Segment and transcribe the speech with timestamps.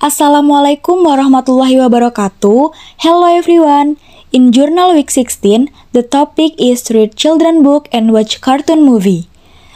[0.00, 2.72] Assalamualaikum warahmatullahi wabarakatuh.
[3.04, 4.00] Hello everyone.
[4.32, 9.28] In Journal Week 16, the topic is read children book and watch cartoon movie.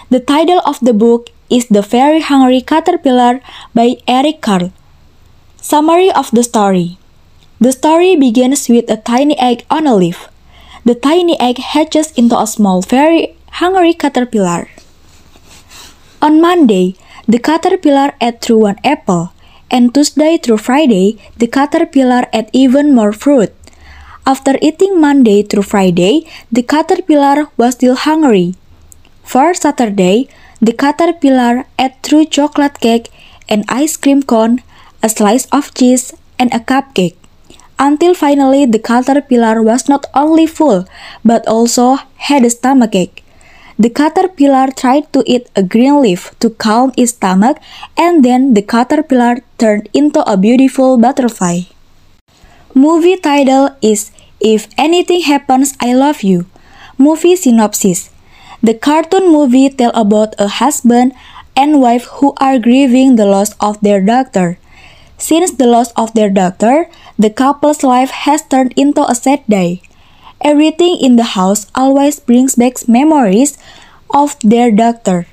[0.09, 3.45] The title of the book is The Very Hungry Caterpillar
[3.77, 4.73] by Eric Carle.
[5.61, 6.97] Summary of the story.
[7.61, 10.33] The story begins with a tiny egg on a leaf.
[10.89, 14.73] The tiny egg hatches into a small, very hungry caterpillar.
[16.25, 16.97] On Monday,
[17.29, 19.34] the caterpillar ate through one apple
[19.75, 23.51] and Tuesday through Friday, the caterpillar ate even more fruit.
[24.25, 28.55] After eating Monday through Friday, the caterpillar was still hungry.
[29.25, 30.29] For Saturday,
[30.63, 33.11] the caterpillar ate through chocolate cake,
[33.49, 34.63] an ice cream cone,
[35.03, 37.17] a slice of cheese, and a cupcake.
[37.77, 40.87] Until finally the caterpillar was not only full,
[41.25, 41.99] but also
[42.31, 43.24] had a stomachache.
[43.77, 47.59] The caterpillar tried to eat a green leaf to calm its stomach,
[47.97, 51.67] and then the caterpillar turned into a beautiful butterfly.
[52.73, 56.47] Movie title is If Anything Happens, I Love You.
[56.99, 58.11] Movie synopsis
[58.63, 61.13] The cartoon movie tells about a husband
[61.57, 64.59] and wife who are grieving the loss of their daughter.
[65.19, 66.87] Since the loss of their daughter,
[67.19, 69.83] the couple's life has turned into a sad day.
[70.45, 73.57] Everything in the house always brings back memories
[74.13, 75.25] of their daughter.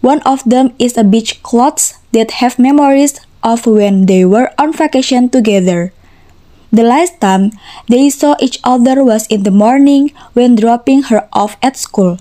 [0.00, 4.72] One of them is a beach clothes that have memories of when they were on
[4.72, 5.92] vacation together.
[6.72, 7.52] The last time
[7.88, 12.16] they saw each other was in the morning when dropping her off at school.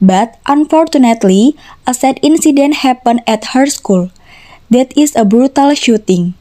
[0.00, 4.14] But unfortunately, a sad incident happened at her school.
[4.70, 6.34] That is a brutal shooting.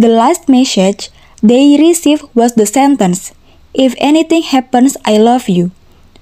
[0.00, 1.10] The last message
[1.42, 3.36] they received was the sentence
[3.74, 5.70] if anything happens, I love you.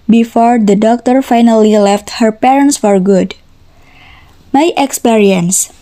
[0.09, 3.35] Before the doctor finally left her parents for good.
[4.53, 5.73] My experience.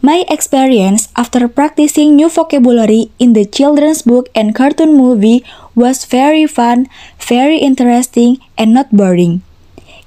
[0.00, 6.46] My experience after practicing new vocabulary in the children's book and cartoon movie was very
[6.46, 9.42] fun, very interesting, and not boring.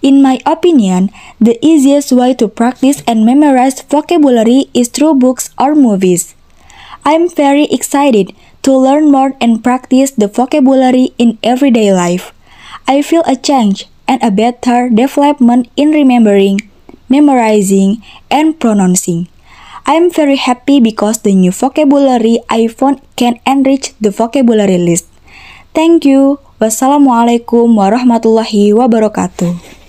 [0.01, 5.75] In my opinion, the easiest way to practice and memorize vocabulary is through books or
[5.75, 6.35] movies.
[7.05, 12.33] I'm very excited to learn more and practice the vocabulary in everyday life.
[12.89, 16.65] I feel a change and a better development in remembering,
[17.07, 18.01] memorizing,
[18.33, 19.29] and pronouncing.
[19.85, 25.05] I'm very happy because the new vocabulary I found can enrich the vocabulary list.
[25.77, 26.41] Thank you.
[26.57, 29.84] Wassalamualaikum warahmatullahi wabarakatuh.